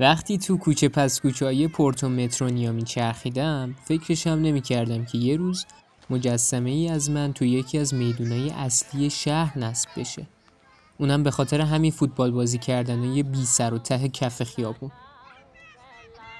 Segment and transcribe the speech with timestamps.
[0.00, 5.66] وقتی تو کوچه پس کوچه های پورتو مترونیا میچرخیدم فکرشم نمی کردم که یه روز
[6.10, 10.26] مجسمه ای از من تو یکی از میدونای اصلی شهر نصب بشه.
[10.98, 14.90] اونم به خاطر همین فوتبال بازی کردن و یه بی سر و ته کف خیابون.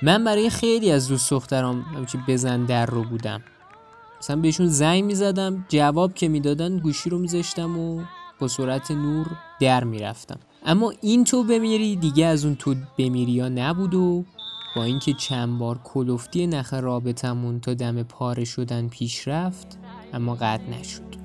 [0.03, 3.43] من برای خیلی از دوست دخترام همچی بزن در رو بودم.
[4.19, 8.05] مثلا بهشون زنگ می‌زدم جواب که می‌دادن گوشی رو میذاشتم و
[8.39, 9.27] با سرعت نور
[9.61, 10.39] در می‌رفتم.
[10.65, 14.25] اما این تو بمیری دیگه از اون تو بمیری یا نبود و
[14.77, 19.79] با اینکه چند بار کلفتی نخ رابطمون تا دم پاره شدن پیش رفت
[20.13, 21.21] اما قد نشد.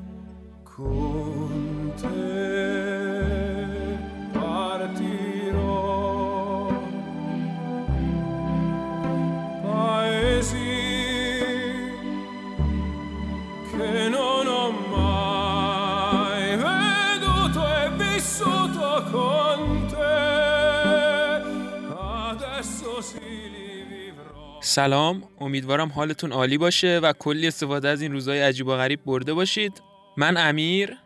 [24.75, 25.23] سلام.
[25.39, 29.81] امیدوارم حالتون عالی باشه و کلی استفاده از این روزهای عجیب و غریب برده باشید.
[30.17, 30.97] من امیر.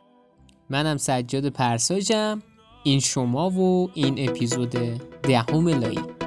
[0.70, 2.42] منم سجاد پرساجم
[2.84, 4.76] این شما و این اپیزود
[5.24, 6.19] دهم لایی.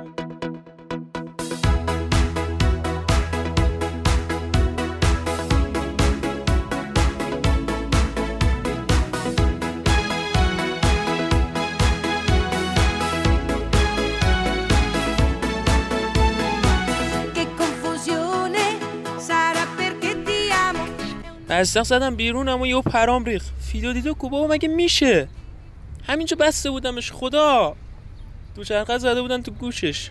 [21.63, 25.29] استخر زدم بیرون اما یهو پرام ریخت فیدو دیدو کو بابا مگه میشه؟
[26.07, 27.77] همینجا بسته بودمش خدا!
[28.55, 30.11] دوچرخه زده بودن تو گوشش.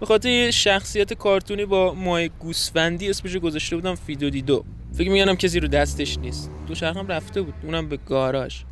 [0.00, 4.64] به خاطر یه شخصیت کارتونی با موهای گوسفندی اسمش گذاشته بودم فیدو دیدو.
[4.94, 6.50] فکر می‌کنم کسی رو دستش نیست.
[6.68, 8.62] دوچرخم رفته بود اونم به گاراژ.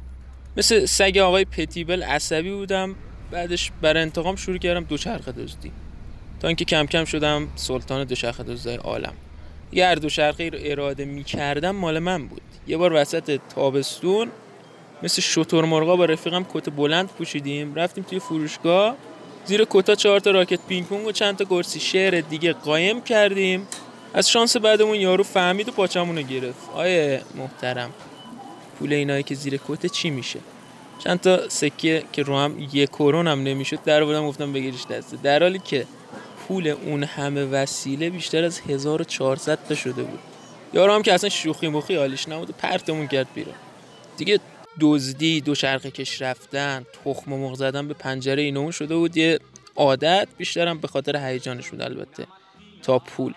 [0.57, 2.95] مثل سگ آقای پتیبل عصبی بودم
[3.31, 5.73] بعدش برای انتقام شروع کردم دوچرخه دزدی.
[6.41, 9.13] تا اینکه کم کم شدم سلطان دوچرخه دزدای عالم.
[9.73, 12.41] یه دو شرقی رو اراده می‌کردم مال من بود.
[12.67, 14.29] یه بار وسط تابستون
[15.03, 17.75] مثل شطور مرغا با رفیقم کت بلند پوشیدیم.
[17.75, 18.97] رفتیم توی فروشگاه.
[19.45, 23.69] زیر کتا چهار تا راکت پینگ پونگ و چند تا گرسی شعر دیگه قایم کردیم.
[24.15, 26.71] از شانس بعدمون یارو فهمید و پاچمون گرفت.
[26.75, 27.91] آیه محترم
[28.79, 30.39] پول اینایی که زیر کت چی میشه؟
[31.05, 33.79] چند تا سکه که رو هم یک کرون هم نمی‌شد.
[33.85, 35.17] در بودم گفتم بگیرش دسته.
[35.23, 35.87] در حالی که
[36.49, 40.19] پول اون همه وسیله بیشتر از 1400 تا شده بود.
[40.75, 43.55] یارو هم که اصلا شوخی مخی حالیش نبود پرتمون کرد بیرون.
[44.17, 44.41] دیگه
[44.81, 49.17] دزدی دو شرق کش رفتن تخم و مرغ زدن به پنجره اینو شده بود.
[49.17, 49.39] یه
[49.77, 52.27] عادت بیشترم به خاطر هیجانش بود البته.
[52.83, 53.35] تا پول.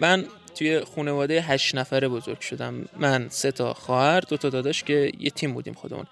[0.00, 2.84] من توی خانواده هشت نفره بزرگ شدم.
[2.96, 6.06] من سه تا خواهر دو تا داداش که یه تیم بودیم خودمون.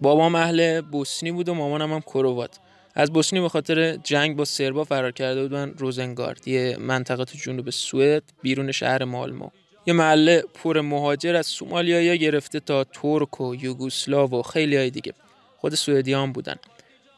[0.00, 2.58] بابام اهل بوسنی بود و مامانم هم کروات.
[2.98, 7.70] از بوسنی به خاطر جنگ با سربا فرار کرده بودن روزنگارد یه منطقه تو جنوب
[7.70, 9.50] سوئد بیرون شهر مالمو.
[9.86, 15.12] یه محله پر مهاجر از سومالیایی گرفته تا ترک و یوگوسلاو و خیلی های دیگه.
[15.56, 16.56] خود سوئدیان بودن.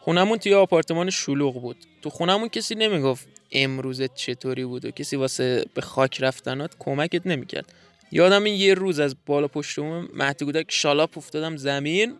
[0.01, 1.77] خونمون توی آپارتمان شلوغ بود.
[2.03, 7.73] تو خونمون کسی نمی‌گفت امروزت چطوری بود و کسی واسه به خاک رفتنات کمکت نمی‌کرد.
[8.13, 12.15] یادم این یه روز از بالا پشتمون مهدی گودک شالاپ افتادم زمین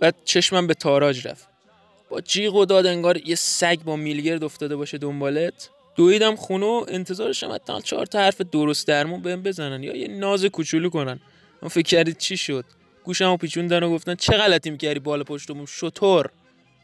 [0.00, 1.55] بعد چشمم به تاراج رفت.
[2.08, 5.70] با جیغ و داد انگار یه سگ با میلگرد افتاده باشه دنبالت.
[5.96, 10.44] دویدم خونه و انتظارشم حتی چهار تا حرف درست درمون بهم بزنن یا یه ناز
[10.44, 11.20] کوچولو کنن.
[11.62, 12.64] من فکر کردید چی شد؟
[13.04, 16.30] گوشمو پیچوندن و گفتن چه غلطی می‌کردی بالا پشتمون؟ شطور.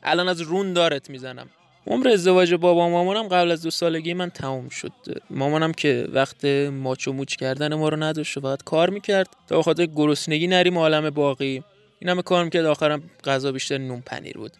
[0.02, 1.50] الان از رون دارت می‌زنم.
[1.86, 4.92] عمر ازدواج بابا مامانم قبل از دو سالگی من تموم شد.
[5.30, 9.28] مامانم که وقت ماچو موچ کردن ما رو نداشت و کار می‌کرد.
[9.48, 11.62] تا خاطر گرسنگی نریم عالم باقی.
[11.98, 14.52] این همه کار می‌کرد آخرم غذا بیشتر نون پنیر بود.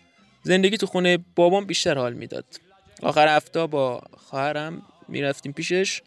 [0.43, 2.45] زندگی تو خونه بابام بیشتر حال می‌داد.
[3.03, 6.03] آخر هفته با خواهرم می‌رفتیم پیشش.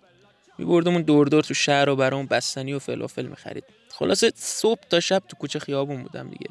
[0.57, 3.63] میبردمون دور دور تو شهر و برامون بستنی و فلافل می‌خرید.
[3.89, 6.49] خلاصه صبح تا شب تو کوچه خیابون بودم دیگه.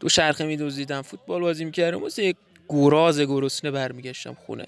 [0.00, 2.02] دو شرخه میدوزیدم فوتبال بازی می‌کردم.
[2.02, 2.36] واسه یک
[2.68, 4.66] گراز گرسنه برمیگشتم خونه.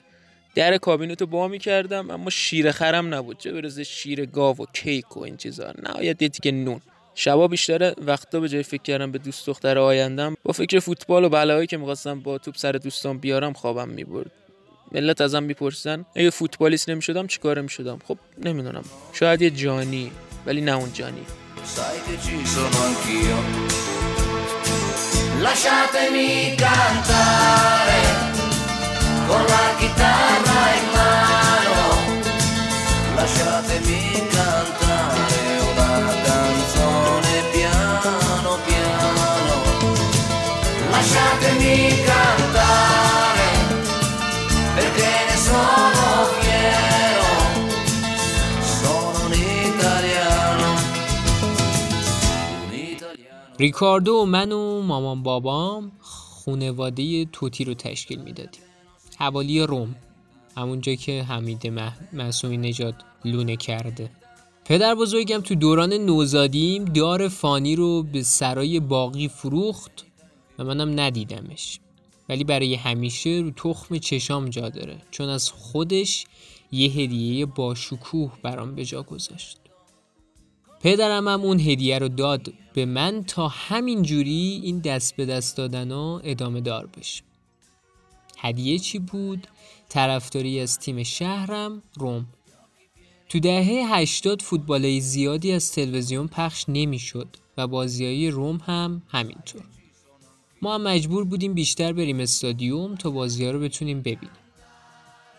[0.55, 3.39] در کابینتو با می‌کردم اما شیر خرم نبود.
[3.39, 5.73] چه برسه شیر گاو و کیک و این چیزا.
[5.83, 6.81] نهایت یه نون.
[7.23, 11.29] شبا بیشتر وقتا به جای فکر کردم به دوست دختر آیندم با فکر فوتبال و
[11.29, 14.31] بلایی که می‌خواستم با توپ سر دوستان بیارم خوابم می‌برد.
[14.93, 18.85] ملت ازم می‌پرسن اگه فوتبالیست نمی‌شدم چیکاره می‌شدم؟ خب نمی‌دونم.
[19.13, 20.13] شاید یه جانی
[20.47, 21.27] ولی نه اون جانی.
[25.47, 26.31] Lasciatemi
[26.63, 28.03] cantare
[29.29, 31.81] con la chitarra in mano.
[33.17, 33.90] Lasciatemi
[41.01, 41.77] lasciatemi
[42.09, 43.51] cantare,
[44.77, 45.13] perché
[45.49, 46.07] sono
[46.37, 47.31] fiero,
[48.81, 50.69] sono un italiano.
[52.67, 53.57] Un italiano.
[53.59, 58.63] ریکاردو و من و مامان بابام خونواده توتی رو تشکیل می‌دادیم
[59.19, 59.95] حوالی روم
[60.57, 61.73] همونجا که حمید
[62.13, 62.95] معصومی نجات
[63.25, 64.11] لونه کرده
[64.65, 70.10] پدر بزرگم تو دوران نوزادیم دار فانی رو به سرای باقی فروخت
[70.61, 71.81] و منم ندیدمش.
[72.29, 75.03] ولی برای همیشه رو تخم چشام جا داره.
[75.11, 76.25] چون از خودش
[76.73, 79.59] یه هدیه با شکوه برام به جا گذاشت.
[80.81, 85.57] پدرم هم اون هدیه رو داد به من تا همین جوری این دست به دست
[85.57, 87.23] دادن ها ادامه دار بشه.
[88.39, 89.47] هدیه چی بود؟
[89.89, 92.27] طرفداری از تیم شهرم روم.
[93.29, 99.63] تو دهه 80 فوتبال زیادی از تلویزیون پخش نمی‌شد و بازیایی روم هم همینطور.
[100.63, 104.31] ما هم مجبور بودیم بیشتر بریم استادیوم تا بازی ها رو بتونیم ببینیم.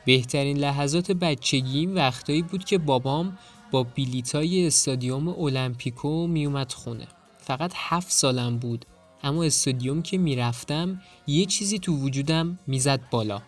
[0.06, 3.38] بهترین لحظات بچگیم وقتایی بود که بابام
[3.72, 7.08] با بیلیتای استادیوم المپیکو میومد خونه.
[7.38, 8.86] فقط هفت سالم بود
[9.24, 13.42] اما استادیوم که می‌رفتم یه چیزی تو وجودم می‌زد بالا.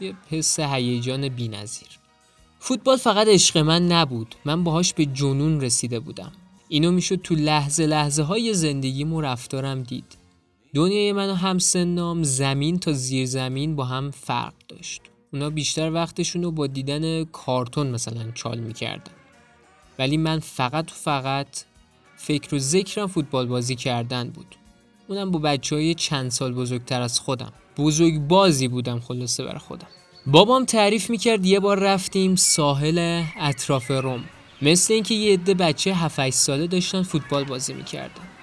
[0.00, 1.88] یه حس هیجان بینظیر.
[2.60, 6.32] فوتبال فقط عشق من نبود من باهاش به جنون رسیده بودم.
[6.68, 10.17] اینو می‌شد تو لحظه لحظه های زندگیم و رفتارم دید.
[10.74, 15.02] دنیای من و همسنام زمین تا زیر زمین با هم فرق داشت.
[15.32, 19.12] اونا بیشتر وقتشون رو با دیدن کارتون مثلا چال می‌کردن.
[19.98, 21.46] ولی من فقط و فقط
[22.16, 24.56] فکر و ذکرم فوتبال بازی کردن بود.
[25.08, 27.52] اونم با بچه های چند سال بزرگتر از خودم.
[27.76, 29.88] بزرگ بازی بودم خلاصه بر خودم.
[30.26, 34.24] بابام تعریف می‌کرد یه بار رفتیم ساحل اطراف روم.
[34.62, 38.37] مثل اینکه یه عده بچه 7 ساله داشتن فوتبال بازی می‌کردن.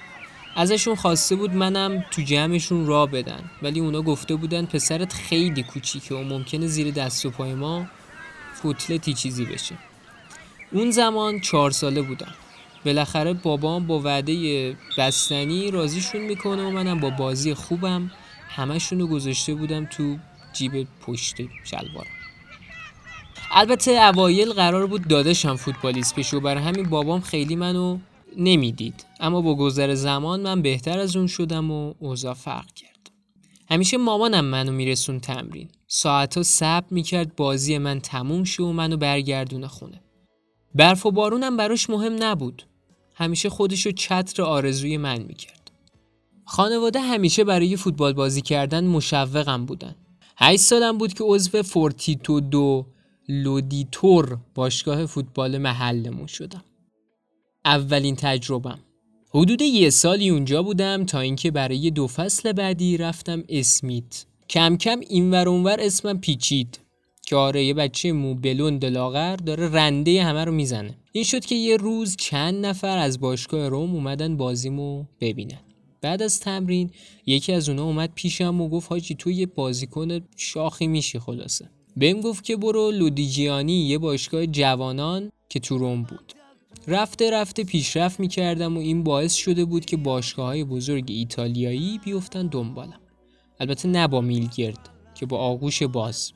[0.55, 3.49] ازشون خواسته بود منم تو جمعشون را بدن.
[3.61, 7.85] ولی اونا گفته بودن پسرت خیلی کوچیکه و ممکنه زیر دست و پای ما
[8.53, 9.75] فوتلتی چیزی بشه.
[10.71, 12.33] اون زمان چهار ساله بودم.
[12.85, 18.11] بالاخره بابام با وعده بستنی رازیشون می‌کنه و منم با بازی خوبم
[18.49, 20.17] همشون رو گذاشته بودم تو
[20.53, 22.11] جیب پشت شلوارم.
[23.51, 27.97] البته اوایل قرار بود داداشم فوتبالیست بشه و برای همین بابام خیلی منو
[28.37, 29.05] نمی‌دید.
[29.19, 33.11] اما با گذر زمان من بهتر از اون شدم و اوضاع فرق کرد.
[33.69, 35.69] همیشه مامانم منو میرسون تمرین.
[35.87, 40.01] ساعتا صبر می‌کرد بازی من تموم شه و منو برگردونه خونه.
[40.75, 42.63] برف و بارونم براش مهم نبود.
[43.13, 45.71] همیشه خودشو چتر آرزوی من می‌کرد.
[46.45, 49.95] خانواده همیشه برای فوتبال بازی کردن مشوقم بودن.
[50.37, 52.85] هشت سالم بود که عضو فورتیتودو
[53.29, 56.63] لودیتور باشگاه فوتبال محلمون شدم.
[57.65, 58.79] اولین تجربم.
[59.29, 64.25] حدود یه سالی اونجا بودم تا اینکه برای دو فصل بعدی رفتم اسمیت.
[64.49, 66.79] کم کم اینور اونور اسمم پیچید.
[67.21, 70.97] که آره یه بچه مو بلوند لاغر داره رنده همه رو می‌زنه.
[71.11, 75.59] این شد که یه روز چند نفر از باشگاه روم اومدن بازیمو ببینن.
[76.01, 76.89] بعد از تمرین
[77.25, 81.69] یکی از اونا اومد پیشم و گفت حاجی تو یه بازیکن شاخی میشی خلاصه.
[81.97, 86.33] بهم گفت که برو لودیجیانی یه باشگاه جوانان که تو روم بود.
[86.87, 92.47] رفته رفته پیشرفت می‌کردم و این باعث شده بود که باشگاه های بزرگ ایتالیایی بیفتن
[92.47, 92.99] دنبالم
[93.59, 96.33] البته نه با میلگرد که با آغوش باز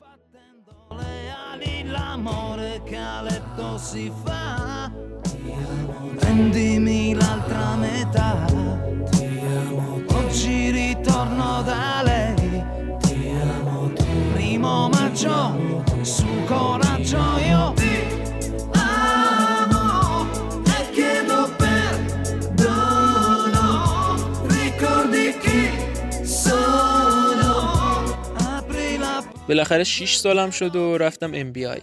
[29.50, 31.80] بالاخره 6 سالم شد و رفتم ام بی آی.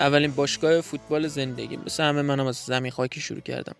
[0.00, 1.76] اولین باشگاه فوتبال زندگی.
[1.76, 3.74] مثل همه منم از زمین خاکی شروع کردم.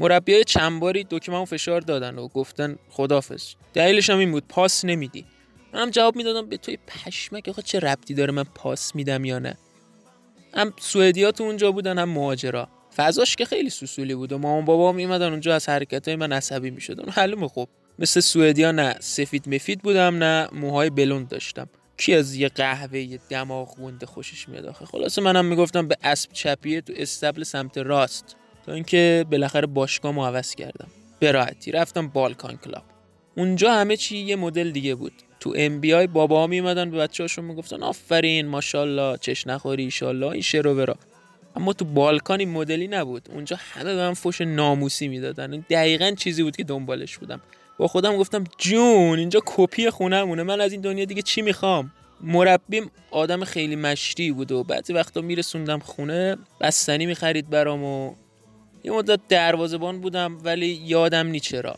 [0.00, 4.84] مربی های چند باری دکمه فشار دادن و گفتن خدافز دلیلش هم این بود پاس
[4.84, 5.24] نمیدی.
[5.72, 9.56] منم جواب می‌دادم به توی پشمک آخه چه ربطی داره من پاس میدم یا نه؟
[10.54, 12.68] هم سوئدیات اونجا بودن هم مهاجرا.
[12.96, 16.70] فضاش که خیلی سوسولی بود و مامان بابا میمدن اونجا از حرکت های من عصبی
[16.70, 17.08] می‌شدن.
[17.08, 17.68] حلم خوب
[17.98, 21.68] مثل سوئدیا نه سفید مفید بودم نه موهای بلوند داشتم.
[21.96, 26.80] کی از یه قهوه دماغ گنده خوشش میاد آخه؟ خلاصه منم می‌گفتم به اسب چپیه
[26.80, 28.36] تو اصطبل سمت راست.
[28.66, 30.88] تا اینکه بالاخره باشگاه عوض کردم.
[31.20, 31.32] و
[31.72, 32.82] رفتم بالکان کلاب.
[33.36, 35.12] اونجا همه چی یه مدل دیگه بود.
[35.40, 40.74] تو MBI بابا ها میومدن به بچه‌هاشون می‌گفتن آفرین ماشاءالله چش نخوری ایشالله این شر
[40.74, 40.96] و ورا
[41.56, 43.28] اما تو بالکان این مدلی نبود.
[43.32, 45.64] اونجا همه به من فوش ناموسی می‌دادن.
[45.70, 47.40] دقیقا چیزی بود که دنبالش بودم.
[47.78, 52.90] با خودم گفتم جون اینجا کپی خونمونه من از این دنیا دیگه چی می‌خوام؟ مربیم
[53.10, 58.14] آدم خیلی مشتی بود و بعضی وقتا میرسوندم خونه بستنی می‌خرید برام و
[58.84, 61.76] یه مدت دروازبان بودم ولی یادم نی چرا.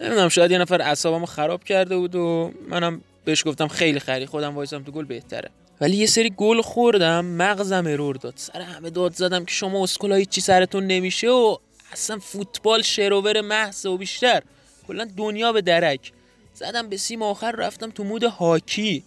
[0.00, 4.54] نمی‌دونم شاید یه نفر اعصابمو خراب کرده بود و منم بهش گفتم خیلی خری خودم
[4.54, 5.50] وایسم تو گل بهتره.
[5.80, 8.34] ولی یه سری گل خوردم مغزم ارور داد.
[8.36, 11.56] سر همه داد زدم که شما اسکولا چی سرتون نمیشه و
[11.92, 14.42] اصلا فوتبال شروور محض و بیشتر.
[14.88, 16.12] کلا دنیا به درک.
[16.54, 19.04] زدم به سیم آخر رفتم تو مود هاکی.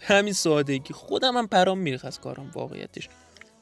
[0.00, 0.94] همین سادگی.
[0.94, 3.08] خودم هم پرام میریخ از کارم واقعیتش.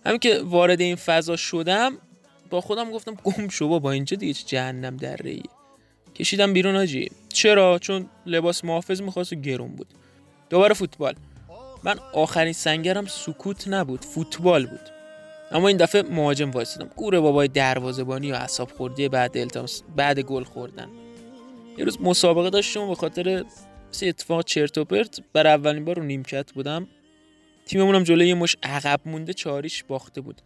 [0.06, 1.98] همین که وارد این فضا شدم
[2.50, 5.42] با خودم گفتم گم شو با اینجا دیگه جهنم در ریه
[6.14, 7.10] کشیدم بیرون آجی.
[7.28, 9.86] چرا؟ چون لباس محافظ می‌خواست و گرون بود.
[10.50, 11.14] دوباره فوتبال.
[11.84, 14.80] من آخرین سنگرم سکوت نبود فوتبال بود.
[15.50, 20.44] اما این دفعه مهاجم وایسادم گوره بابای دروازه‌بانی و اعصاب خوردی بعد التماس بعد گل
[20.44, 20.88] خوردن.
[21.78, 23.44] یه روز مسابقه داشتم به خاطر
[23.90, 25.20] سه اتفاق چرت و پرت.
[25.32, 26.88] بر اولین بار رو نیمکت بودم.
[27.66, 30.42] تیممونم جلوی یه مش عقب مونده چاریش باخته بود.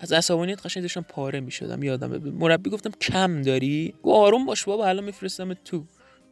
[0.00, 1.82] از عصبانیت قشنگ داشتم پاره می‌شدم.
[1.82, 5.84] یادم مربی گفتم کم داری؟ گو آروم باش بابا الان میفرستم تو.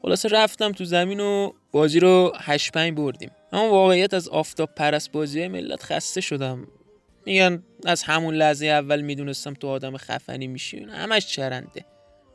[0.02, 3.30] خلاصه رفتم تو زمین و بازی رو 8 5 بردیم.
[3.52, 6.66] اما واقعیت از آفتاب پرست بازی ملت خسته شدم.
[7.26, 10.86] میگن از همون لحظه اول می‌دونستم تو آدم خفنی میشی.
[10.90, 11.84] همش چرنده.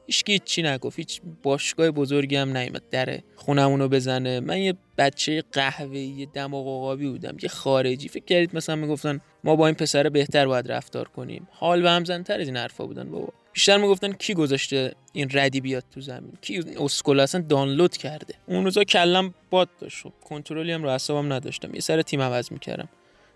[0.08, 1.00] هیچ چی نگفت.
[1.00, 4.40] هیچ باشگاه بزرگی هم نیومد در خونمونو بزنه.
[4.40, 7.38] من یه بچه قهوه‌ای دماغ عقابی بودم.
[7.44, 8.08] یه خارجی.
[8.08, 11.48] فکر کردید مثلا می‌گفتن ما با این پسر بهتر باید رفتار کنیم.
[11.52, 13.34] حال به هم زنتر از این حرفا بودن بابا.
[13.54, 18.64] بیشتر می‌گفتن کی گذاشته این ردی بیاد تو زمین؟ کی اسکول اصلا دانلود کرده؟ اون
[18.64, 20.04] روزا کلم باد داشت.
[20.04, 21.74] خب کنترلی هم رو حسابم نداشتم.
[21.74, 22.90] یه سر تیم عوض می‌کردم.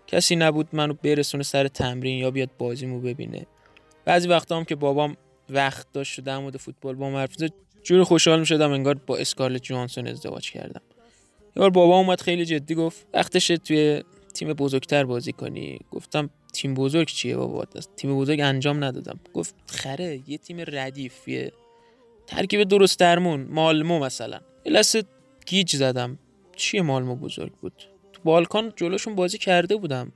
[0.06, 3.46] کسی نبود منو برسونه سر تمرین یا بیاد بازیمو ببینه.
[4.04, 5.16] بعضی وقتا هم که بابام
[5.50, 7.36] وقت داشت در مورد فوتبال با حرف
[7.82, 10.82] جوری خوشحال می‌شدم انگار با اسکارلت جوانسون ازدواج کردم.
[11.56, 14.02] یه بار بابا اومد خیلی جدی گفت وقتش توی
[14.34, 15.78] تیم بزرگتر بازی کنی.
[15.90, 17.64] گفتم تیم بزرگ چیه بابا؟
[17.96, 19.20] تیم بزرگ انجام ندادم.
[19.34, 21.52] گفت خره یه تیم ردیف یه
[22.26, 24.40] ترکیب درست درمون مالمو مثلا.
[24.64, 24.82] یه
[25.46, 26.18] گیج زدم.
[26.56, 27.72] چیه مالمو بزرگ بود؟
[28.12, 30.12] تو بالکان جلوشون بازی کرده بودم.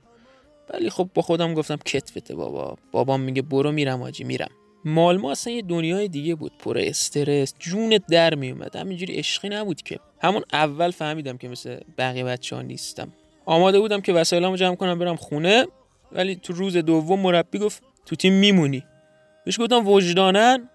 [0.73, 2.77] ولی خب با خودم گفتم کتفته بابا.
[2.91, 4.51] بابام میگه برو میرم آجی میرم.
[4.85, 6.51] مالمو اصلا یه دنیای دیگه بود.
[6.59, 8.75] پر استرس جونت در میومد.
[8.75, 9.99] همینجوری عشقی نبود که.
[10.21, 13.13] همون اول فهمیدم که مثل بقیه بچه ها نیستم.
[13.45, 15.65] آماده بودم که وسایلمو جمع کنم برم خونه.
[16.11, 18.83] ولی تو روز دوم مربی گفت تو تیم میمونی.
[19.45, 20.69] بهش گفتم وجدانن.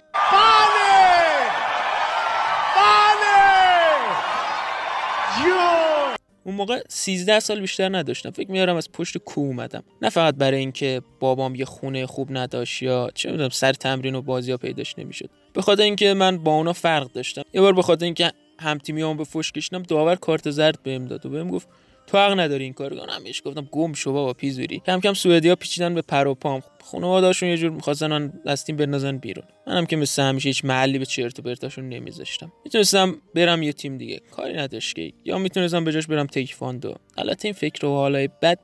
[6.45, 8.31] اون موقع 13 سال بیشتر نداشتم.
[8.31, 9.83] فکر میارم از پشت کو اومدم.
[10.03, 14.23] نه فقط برای اینکه بابام یه خونه خوب نداشت یا چه می‌دونم سر تمرین و
[14.23, 15.31] بازی ها پیداش نمی‌شد.
[15.53, 17.43] به خاطر اینکه من با اونا فرق داشتم.
[17.53, 21.27] یه بار به خاطر اینکه هم تیمیام به فوش کشیدم داور کارت زرد بهم داد
[21.27, 21.69] و بهم گفت
[22.17, 23.25] تو حق نداری این کارو کنم.
[23.25, 26.63] بهش گفتم گم شو بابا پیزوری کم کم سوئدیا پیچیدن به پر و پام.
[26.85, 29.45] خانواده‌هاشون یه جور می‌خواستن از تیم بندازن بیرون.
[29.67, 32.53] منم که مثل همیشه هیچ محلی به چرت و پرتاشون نمیذاشتم.
[32.65, 34.21] می‌تونستم برم یه تیم دیگه.
[34.31, 35.13] کاری نداشت که.
[35.25, 38.59] یا می‌تونستم به جاش برم تکواندو البته این فکر و حالای بد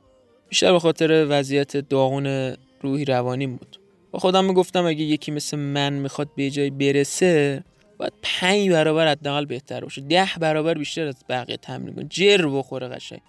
[0.49, 3.79] بیشتر به خاطر وضعیت داغون روحی روانی بود.
[4.11, 7.63] با خودم می‌گفتم اگه یکی مثل من می‌خواد به جای برسه
[7.97, 10.01] باید پنج برابر حداقل بهتر باشه.
[10.01, 12.05] ده برابر بیشتر از بقیه تمرین کنه.
[12.09, 13.21] جر بخوره قشنگ.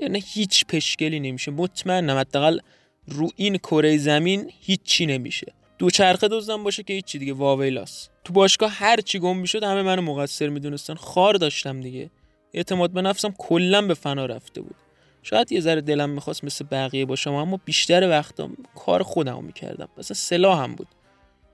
[0.00, 1.50] یعنی هیچ پشکلی نمیشه.
[1.50, 2.58] مطمئنم حداقل
[3.06, 5.52] رو این کره زمین هیچی نمیشه.
[5.78, 7.32] دوچرخه دزدم باشه که هیچی دیگه.
[7.32, 10.94] واویلاس تو باشگاه هر چی گم می‌شد همه منو مقصر می‌دونستن.
[10.94, 12.10] خار داشتم دیگه.
[12.54, 14.74] اعتماد به نفسم کلا به فنا رفته بود.
[15.22, 19.88] شاید یه ذره دلم می‌خواست مثل بقیه باشم اما بیشتر وقتم کار خودمو می‌کردم.
[19.98, 20.88] مثلا سلاحم بود.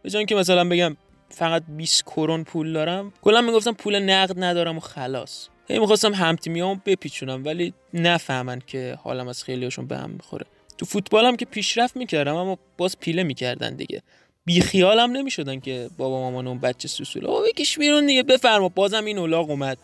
[0.02, 0.96] به که مثلا بگم
[1.28, 5.48] فقط 20 کرون پول دارم کلا می‌گفتم پول نقد ندارم و خلاص.
[5.68, 10.46] هی می‌خواستم همتیمیامو بپیچونم ولی نفهمن که حالم از خیلیاشون به هم می‌خوره.
[10.78, 14.02] تو فوتبالم که پیشرفت می‌کردم اما باز پیله می‌کردن دیگه.
[14.44, 18.68] بی خیالم نمی‌شدن که بابا مامان اون بچه سوسوله او بکش بیرون دیگه بفرما.
[18.68, 19.78] بازم این اولاغ اومد.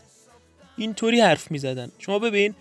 [0.79, 1.93] اینطوری حرف می‌زدن.
[1.99, 2.55] شما ببین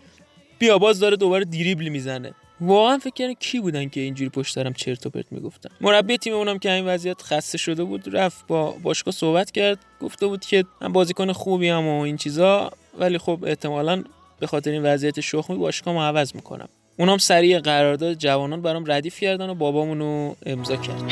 [0.59, 2.33] بیا باز داره دوباره دیریبل می‌زنه.
[2.61, 5.69] واقعا فکر کردم کی بودن که اینجوری پشت سرم چرت و پرت می‌گفتن.
[5.81, 9.79] مربی تیم اونم که این وضعیت خسته شده بود رفت با باشگاه صحبت کرد.
[10.01, 12.71] گفته بود که من بازیکن خوبی هم و این چیزا.
[12.99, 14.03] ولی خب احتمالا
[14.39, 16.69] به خاطر این وضعیت شخمی باشگاه عوض می‌کنم.
[16.99, 21.11] اونم سریع قرارداد جوانان برام ردیف کردن و بابامونو امضا کرد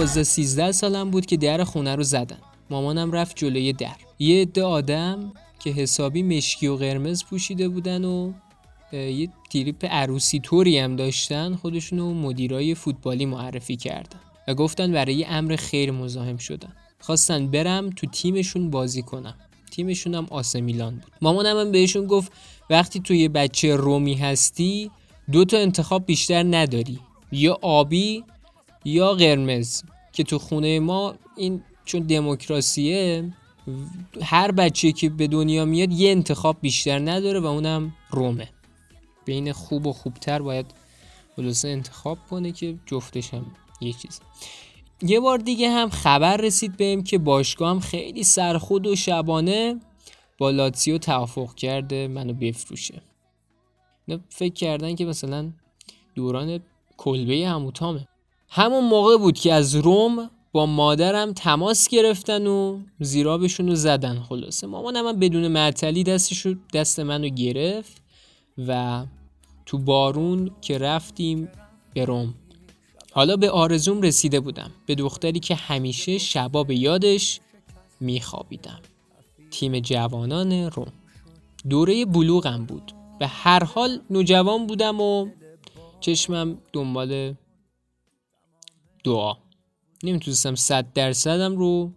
[0.00, 2.38] 12 13 سالم بود که در خونه رو زدن.
[2.70, 3.96] مامانم رفت جلوی در.
[4.18, 8.32] یه عده آدم که حسابی مشکی و قرمز پوشیده بودن و
[8.92, 15.56] یه تریپ عروسی طوری هم داشتن خودشونو مدیرای فوتبالی معرفی کردن و گفتن برای امر
[15.56, 16.72] خیر مزاحم شدن.
[17.00, 19.34] خواستن برم تو تیمشون بازی کنم.
[19.70, 21.12] تیمشون هم آسمیلان بود.
[21.22, 22.32] مامانم هم بهشون گفت
[22.70, 24.90] وقتی تو یه بچه رومی هستی
[25.32, 26.98] دو تا انتخاب بیشتر نداری.
[27.32, 28.24] یا آبی
[28.84, 29.82] یا قرمز.
[30.20, 33.32] که تو خونه ما این چون دموکراسیه
[34.22, 38.48] هر بچه که به دنیا میاد یه انتخاب بیشتر نداره و اونم رومه.
[39.24, 40.66] بین خوب و خوبتر باید
[41.36, 43.46] خلاصه انتخاب کنه که جفتش هم
[43.80, 44.20] یه چیز.
[45.02, 49.80] یه بار دیگه هم خبر رسید بهم که باشگاه هم خیلی سرخود و شبانه
[50.38, 53.02] با لاتسیو توافق کرده منو بفروشه.
[54.28, 55.52] فکر کردن که مثلا
[56.14, 56.60] دوران
[56.96, 58.06] کلبه هموتامه
[58.50, 64.20] همون موقع بود که از روم با مادرم تماس گرفتن و زیرابشون رو زدن.
[64.20, 68.02] خلاصه مامانم هم بدون معطلی دستشو دست منو گرفت
[68.68, 69.04] و
[69.66, 71.48] تو بارون که رفتیم
[71.94, 72.34] به روم.
[73.12, 74.70] حالا به آرزوم رسیده بودم.
[74.86, 77.40] به دختری که همیشه شبا به یادش
[78.00, 78.80] میخوابیدم.
[79.50, 80.92] تیم جوانان روم.
[81.68, 82.92] دوره بلوغم بود.
[83.18, 85.28] به هر حال نوجوان بودم و
[86.00, 87.34] چشمم دنبال
[89.04, 89.34] دعا.
[90.02, 91.92] نمی‌تونستم صد درصدم رو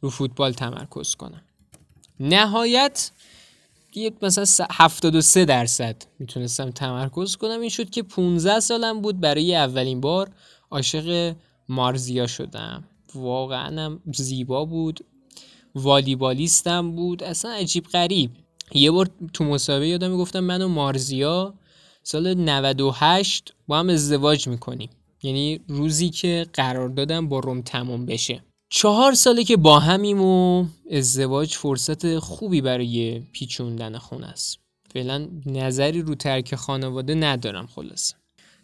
[0.00, 1.42] رو فوتبال تمرکز کنم.
[2.20, 3.10] نهایت
[3.94, 7.60] یه مثلا 73 درصد می‌تونستم تمرکز کنم.
[7.60, 10.30] این شد که 15 سالم بود برای اولین بار
[10.70, 11.36] عاشق
[11.68, 12.84] مارزیا شدم.
[13.14, 15.00] واقعا زیبا بود.
[15.74, 17.22] والیبالیستم بود.
[17.22, 18.30] اصلا عجیب غریب.
[18.74, 21.54] یه بار تو مسابقه یادم می‌گفتم من و مارزیا
[22.02, 24.90] سال 98 با هم ازدواج می‌کنیم.
[25.26, 28.42] یعنی روزی که قرار دادم با روم تمام بشه.
[28.70, 34.58] چهار ساله که با همیم و ازدواج فرصت خوبی برای پیچوندن خونه است.
[34.92, 38.14] فعلا نظری رو ترک خانواده ندارم خلاصه.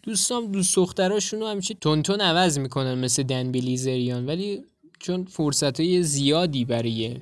[0.02, 4.64] دوستام دوست دختراشون رو همیشه تونتون عوض می‌کنن مثل دن بلیزریان ولی
[4.98, 7.16] چون فرصت های زیادی برای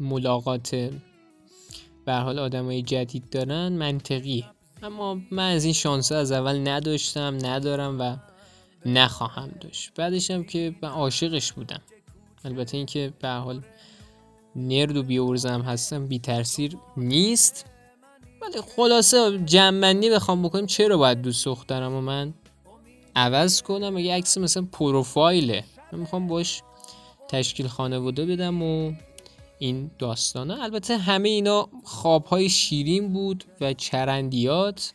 [0.00, 0.90] ملاقات
[2.04, 4.44] به حال آدم های جدید دارن منطقی
[4.84, 8.16] اما من از این شانس از اول نداشتم ندارم و
[8.86, 9.92] نخواهم داشت.
[9.96, 11.80] بعدش هم که من عاشقش بودم.
[12.44, 13.62] البته اینکه به حال
[14.56, 17.66] نرد و بیورزم هستم بی ترسیر نیست.
[18.42, 22.34] ولی خلاصه جمعنی بخوام بکنیم چرا باید دوست دخترم و من
[23.16, 26.62] عوض کنم؟ اگه عکس مثلا پروفایله؟ من می‌خوام باش
[27.28, 28.92] تشکیل خانواده بدم و
[29.58, 30.62] این داستانه.
[30.62, 34.92] البته همه اینا خوابهای شیرین بود و چرندیات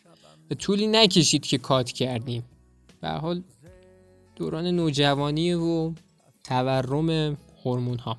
[0.52, 2.44] و طولی نکشید که کات کردیم.
[3.02, 3.44] به حال
[4.36, 5.92] دوران نوجوانی و
[6.44, 8.18] تورم هورمون ها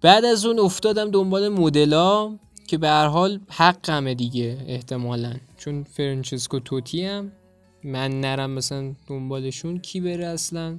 [0.00, 5.34] بعد از اون افتادم دنبال مدلا که به هر حال حقمه دیگه احتمالا.
[5.56, 7.32] چون فرانچسکو توتی هم
[7.84, 10.78] من نرم مثلا دنبالشون کی بره اصلا؟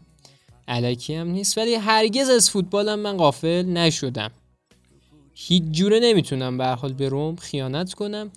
[0.67, 1.58] علکی هم نیست.
[1.58, 4.32] ولی هرگز از فوتبالم من قافل نشدم.
[5.39, 8.32] هیچ جوره نمی‌تونم به حال به روم خیانت کنم.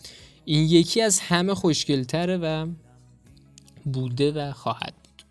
[0.45, 2.67] این یکی از همه خوشگلتره و
[3.85, 5.23] بوده و خواهد بود.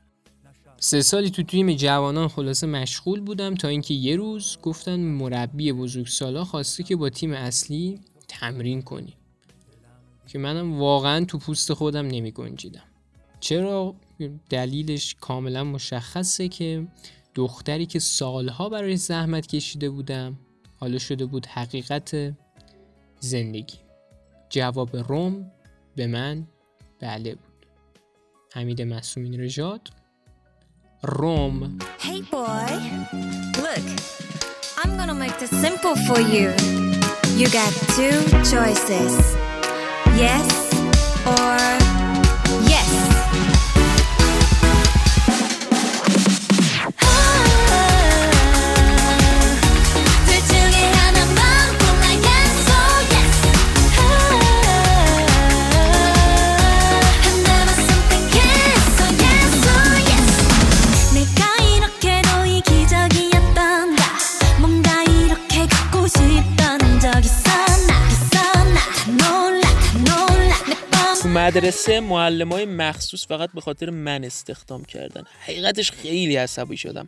[0.79, 6.43] سه سالی تو تیم جوانان خلاصه مشغول بودم تا اینکه یه روز گفتن مربی بزرگسالا
[6.43, 9.15] خواسته که با تیم اصلی تمرین کنیم.
[10.27, 12.83] که منم واقعا تو پوست خودم نمی گنجیدم.
[13.39, 13.95] چرا؟
[14.49, 16.87] دلیلش کاملا مشخصه که
[17.35, 20.37] دختری که سالها برای زحمت کشیده بودم
[20.79, 22.33] حالا شده بود حقیقت
[23.19, 23.77] زندگی
[24.49, 25.51] جواب روم
[25.95, 26.47] به من
[26.99, 27.65] بله بود
[28.53, 29.89] حمید مسومین رجاد
[31.03, 32.71] روم Hey boy,
[33.63, 33.85] look,
[34.81, 36.47] I'm gonna make this simple for you.
[37.39, 38.17] You got two
[38.53, 39.13] choices
[40.23, 40.49] yes
[41.35, 41.88] or
[71.59, 75.23] مدرسه معلم های مخصوص فقط به خاطر من استخدام کردن.
[75.39, 77.07] حقیقتش خیلی عصبی شدم.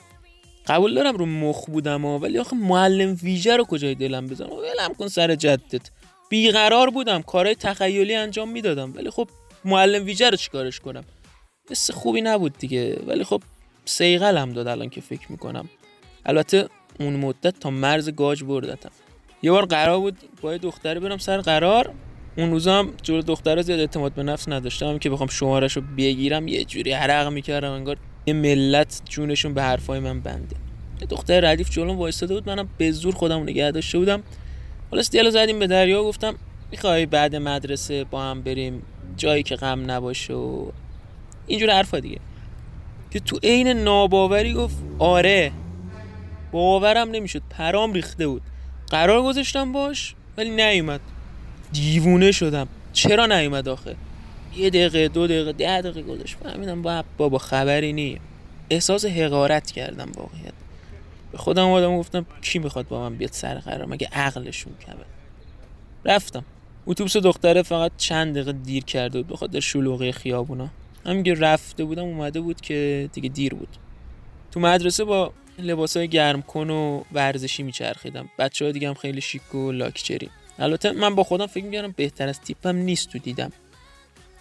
[0.68, 5.08] قبول دارم رو مخ بودم ولی آخه معلم ویژه رو کجای دلم بزنم ولم کن
[5.08, 5.82] سر جدت.
[6.30, 8.94] بیقرار بودم کارهای تخیلی انجام می‌دادم.
[8.96, 9.30] ولی خب
[9.66, 11.04] معلم ویژه رو چیکارش کنم؟
[11.70, 13.00] مثل خوبی نبود دیگه.
[13.08, 13.44] ولی خب
[13.86, 15.70] سیغل هم داد الان که فکر می‌کنم.
[16.26, 16.68] البته
[17.00, 18.92] اون مدت تا مرز گاج بردتم.
[19.42, 21.94] یه بار قرار بود با دختری برم سر قرار.
[22.38, 26.48] اون روزا هم جور دختر زیاد اعتماد به نفس نداشتم که بخوام شمارش رو بگیرم
[26.48, 30.56] یه جوری عرق می‌کردم انگار یه ملت جونشون به حرفای من بنده.
[31.02, 34.24] یه دختر ردیف جلوم وایستاده بود منم به زور خودم نگه داشته بودم.
[34.92, 36.36] حالا دیالو زدیم به دریا گفتم
[36.72, 38.84] می‌خوای بعد مدرسه با هم بریم
[39.18, 40.66] جایی که غم نباشه و
[41.48, 42.20] اینجور حرفا دیگه.
[43.12, 45.52] که تو عین ناباوری گفت آره
[46.52, 48.42] باورم نمی‌شد پرام ریخته بود.
[48.90, 51.00] قرار گذاشتم باش ولی نیومد.
[51.74, 52.68] دیوونه شدم.
[52.94, 53.96] چرا نیومد آخه؟
[54.56, 56.38] یه دقیقه دو دقیقه ده دقیقه گذاشت.
[56.44, 58.20] فهمیدم با بابا خبری نی
[58.70, 60.54] احساس حقارت کردم واقعیت.
[61.32, 65.06] به خودم اومدم گفتم کی می‌خواد با من بیاد سر قرار؟ مگه عقلشون کمه؟
[66.06, 66.46] رفتم.
[66.88, 70.70] اتوبوس دختره فقط چند دقیقه دیر کرده بود به خاطر شلوغی خیابونا.
[71.06, 73.78] همین که رفته بودم اومده بود که دیگه دیر بود.
[74.52, 78.30] تو مدرسه با لباسای گرم کن و ورزشی میچرخیدم.
[78.40, 80.30] بچه ها دیگه هم خیلی شیک و لاکچری.
[80.62, 83.52] البته من با خودم فکر می‌کردم بهتر از تیپم نیست تو دیدم.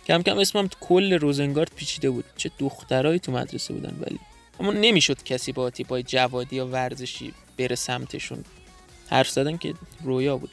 [0.07, 2.25] کم کم اسمم تو کل روزنگارد پیچیده بود.
[2.37, 4.19] چه دخترایی تو مدرسه بودن ولی.
[4.61, 8.45] اما نمی‌شد کسی با تیپای جوادی یا ورزشی بره سمتشون.
[9.09, 10.51] حرف زدن که رویا بود.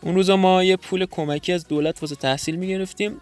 [0.00, 3.20] اون روزا ما یه پول کمکی از دولت واسه تحصیل می‌گرفتیم.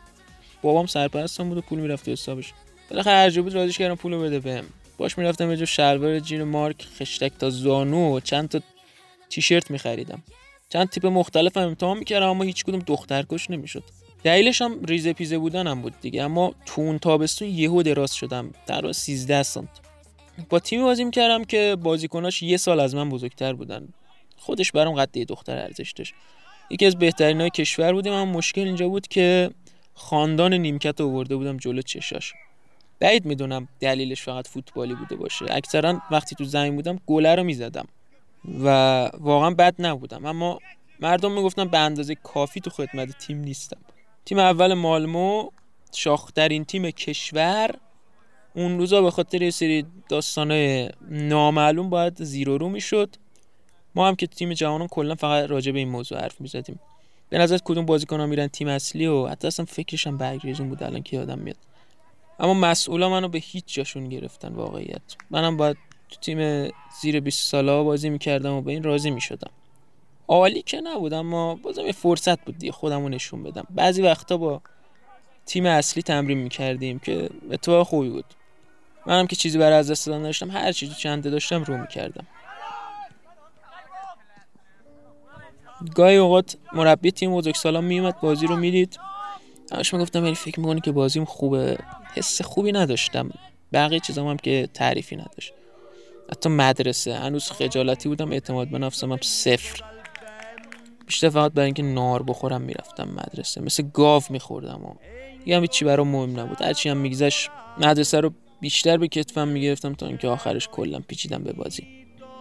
[0.63, 2.53] بابام سرپرستم بود و پول می‌رفت حسابش.
[2.91, 4.65] بالاخره هر بود راضیش کردم پولو بده بهم.
[4.99, 8.61] باش می‌رفتم یه جو شلوار جین مارک خشتک تا زانو و چند تا
[9.31, 10.23] تیشرت میخریدم.
[10.75, 13.83] چند تیپ مختلف هم امتحان می‌کردم اما هیچ کدوم دخترکش نمی‌شد.
[14.25, 18.93] دلیلش هم ریزه پیزه بودنم بود دیگه اما تو اون تابستون یهو دراز شدم در
[18.93, 19.69] 13 سانت.
[20.49, 23.89] با تیمی بازی می‌کردم که بازیکناش یه سال از من بزرگتر بودن.
[24.37, 26.15] خودش برام قد دختر ارزش داشت
[26.71, 29.51] یکی از بهترین های کشور بودیم اما مشکل اینجا بود که
[29.95, 32.33] خاندان نیمکت آورده بودم جلو چشاش.
[33.01, 35.47] بعید می‌دونم دلیلش فقط فوتبالی بوده باشه.
[35.51, 37.89] اکثرا وقتی تو زمین بودم گله رو می‌زدم.
[38.65, 38.69] و
[39.21, 40.27] واقعا بد نبودم.
[40.27, 40.59] اما
[41.01, 43.79] مردم می‌گفتن به اندازه کافی تو خدمت تیم نیستم.
[44.25, 45.51] تیم اول مالمو
[45.93, 47.71] شاخترین تیم کشور
[48.55, 53.17] اون روزا به خاطر یه سری داستانای نامعلوم باید زیرو رو می‌شد.
[53.95, 56.81] ما هم که تیم جوانان کلا فقط راجع به این موضوع حرف می‌زدیم.
[57.29, 60.83] به نظر کدوم بازیکن ها میرن تیم اصلی و حتی اصلا فکرش هم برگریزون بود
[60.83, 61.57] الان که یادم میاد.
[62.39, 65.03] اما مسئولا منو به هیچ جاشون گرفتن واقعیت.
[65.31, 65.77] منم باید
[66.15, 69.51] تو تیم زیر 20 ساله بازی می‌کردم و به این راضی می‌شدم.
[70.29, 73.67] عالی که نبود اما بازم یه فرصت بود دیگه خودمو نشون بدم.
[73.71, 74.61] بعضی وقتا با
[75.47, 78.25] تیم اصلی تمرین می‌کردیم که اتفاق خوبی بود.
[79.07, 82.27] منم که چیزی برای از دست دادن داشتم هر چیزی چنده داشتم رو می‌کردم.
[85.95, 88.99] گاهی اوقات مربی تیم بزرگسالا میومد بازی رو می‌دید.
[89.73, 91.79] همش می‌گفتم ولی فکر می‌کنی که بازیم خوبه؟
[92.15, 93.31] حس خوبی نداشتم.
[93.73, 95.53] بقیه چیزام هم که تعریفی نداشت.
[96.33, 97.15] حتی مدرسه.
[97.15, 99.85] هنوز خجالتی بودم اعتماد به نفسم هم صفر.
[101.07, 103.61] بیشتر فقط برای اینکه نار بخورم می‌رفتم مدرسه.
[103.61, 104.95] مثل گاو میخوردم و
[105.47, 106.63] یه هم چی برام مهم نبود.
[106.63, 111.53] هرچی هم میگذشت مدرسه رو بیشتر به کتفم می‌گرفتم تا اینکه آخرش کلا پیچیدم به
[111.53, 111.87] بازی.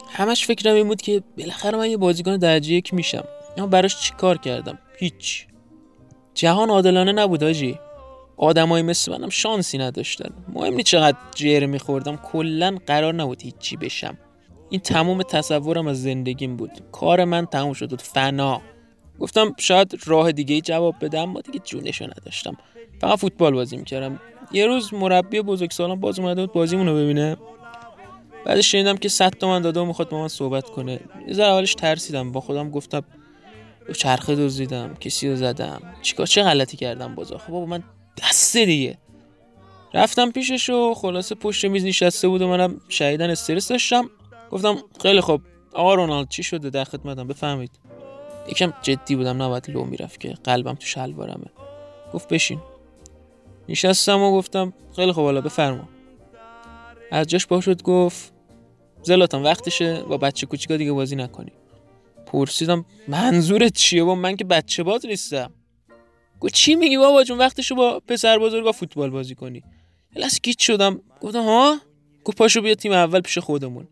[0.10, 3.24] همش فکرم این بود که بالاخره من یه بازیکن درجه یک میشم.
[3.58, 5.48] اما براش چی کار کردم؟ هیچ.
[6.34, 7.80] جهان عادلانه نبود آجی.
[8.38, 10.30] آدمای مثل منم شانسی نداشتن.
[10.54, 14.18] مهم نیست چقدر جر میخوردم کلا قرار نبود هیچی بشم.
[14.70, 16.72] این تمام تصورم از زندگیم بود.
[16.92, 18.62] کار من تموم شد فنا.
[19.20, 22.58] گفتم شاید راه دیگه جواب بدم ما دیگه جونشو نداشتم.
[23.02, 24.20] فقط فوتبال بازی می‌کردم.
[24.52, 27.38] یه روز مربی بزرگسالان باز اومده بود بازیمون رو ببینه.
[28.46, 31.00] بعدش شنیدم که 100 تومن داده و می‌خواد با من صحبت کنه.
[31.28, 32.32] یه ذره اولش ترسیدم.
[32.32, 33.04] با خودم گفتم
[33.98, 35.82] چرخه دزدیدم کسی رو زدم.
[36.02, 37.84] چیکار چه غلطی کردم باز خب بابا من
[38.18, 38.98] دسته دیگه.
[39.94, 44.10] رفتم پیشش و خلاصه پشت میز نشسته بود و منم شهیدن استرس داشتم.
[44.52, 45.42] گفتم خیلی خوب.
[45.74, 47.28] آقا رونالد چی شده؟ در خدمتم.
[47.28, 47.72] بفهمید
[48.48, 51.52] یکم جدی بودم نباید لو می‌رفت که قلبم تو شلوارمه.
[52.14, 52.60] گفت بشین.
[53.70, 55.90] نشستم و گفتم خیلی خوب حالا بفرما.
[57.12, 58.34] از جاش شد گفت
[59.04, 61.52] زلاتان وقتشه با بچه کوچیکا دیگه بازی نکنی.
[62.26, 65.52] پرسیدم منظورت چیه؟ با من که بچه باز نیستم.
[66.44, 69.64] گفت چی میگی بابا جون؟ وقتشو با پسر بزرگا فوتبال بازی کنی.
[70.16, 71.02] لحظه گیت شدم.
[71.22, 71.78] گفتم ها؟
[72.24, 73.88] گفت پاشو بیا تیم اول پیش خودمون.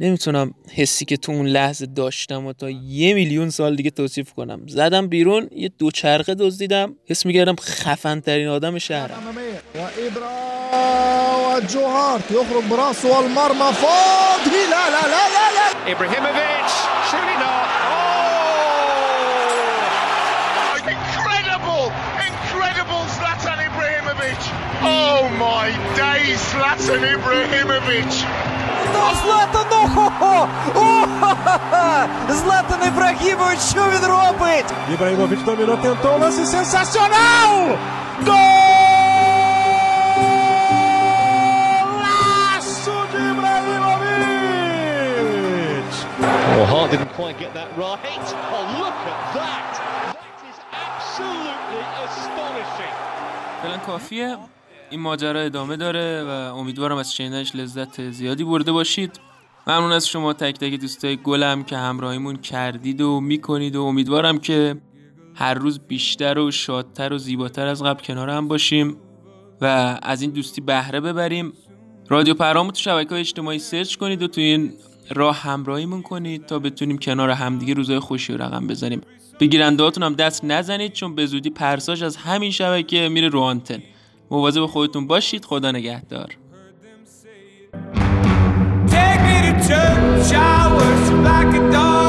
[0.00, 4.66] نمی‌تونم حسی که تو اون لحظه داشتم و تا یه میلیون سال دیگه توصیف کنم.
[4.66, 6.96] زدم بیرون یه دوچرخه دزدیدم.
[7.06, 9.22] حس می‌کردم خفن ترین آدم شهرم.
[11.68, 15.24] جوهارت يخرج براسه والمرمى فاضي لا لا لا
[16.36, 16.45] لا
[26.34, 28.26] Zlatan Ibrahimovic!
[28.92, 30.48] Zlatan, Златан, охо-хо!
[32.28, 34.04] Златан Ібрагімович, що він
[34.94, 37.78] Ibrahimovic dominou, tentou lance лance sensacional!
[38.26, 38.56] Golaço
[43.12, 44.06] de Ibrahimovic!
[46.56, 48.26] Well, Hart didn't quite get that right.
[48.54, 49.72] Oh, look at that!
[50.16, 50.58] That is
[50.88, 52.94] absolutely astonishing.
[53.62, 53.80] Felan
[54.90, 59.20] این ماجرا ادامه داره و امیدوارم از شنیدنش لذت زیادی برده باشید.
[59.66, 64.76] ممنون از شما تک تک دوستای گلم که همراهیمون کردید و می‌کنید و امیدوارم که
[65.34, 68.96] هر روز بیشتر و شادتر و زیباتر از قبل کنار هم باشیم
[69.60, 71.52] و از این دوستی بهره ببریم.
[72.08, 74.72] رادیو پرامو تو شبکه های اجتماعی سرچ کنید و تو این
[75.10, 79.00] راه همراهیمون کنید تا بتونیم کنار همدیگه روزای خوشی و رقم بزنیم.
[79.38, 83.82] به گیرنده هم دست نزنید چون به زودی پرساش از همین شبکه میره رو آنتن
[84.30, 86.36] مواظب خودتون باشید خدا نگهدار
[88.92, 90.30] Take me to church,
[90.76, 92.05] worship like a dog